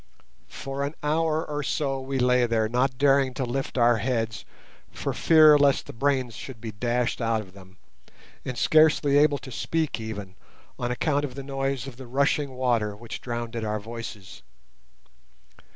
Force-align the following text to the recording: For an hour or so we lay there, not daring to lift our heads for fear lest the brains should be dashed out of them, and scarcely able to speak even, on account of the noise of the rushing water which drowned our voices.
For 0.47 0.83
an 0.83 0.95
hour 1.03 1.45
or 1.47 1.61
so 1.61 1.99
we 2.01 2.17
lay 2.17 2.47
there, 2.47 2.67
not 2.67 2.97
daring 2.97 3.35
to 3.35 3.45
lift 3.45 3.77
our 3.77 3.97
heads 3.97 4.45
for 4.89 5.13
fear 5.13 5.59
lest 5.59 5.85
the 5.85 5.93
brains 5.93 6.33
should 6.35 6.59
be 6.59 6.71
dashed 6.71 7.21
out 7.21 7.39
of 7.39 7.53
them, 7.53 7.77
and 8.43 8.57
scarcely 8.57 9.19
able 9.19 9.37
to 9.37 9.51
speak 9.51 9.99
even, 9.99 10.33
on 10.79 10.89
account 10.89 11.23
of 11.23 11.35
the 11.35 11.43
noise 11.43 11.85
of 11.85 11.97
the 11.97 12.07
rushing 12.07 12.49
water 12.55 12.95
which 12.95 13.21
drowned 13.21 13.55
our 13.55 13.79
voices. 13.79 14.41